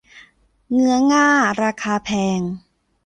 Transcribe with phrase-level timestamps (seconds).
[0.71, 1.27] เงื้อง่า
[1.61, 2.39] ราคาแพง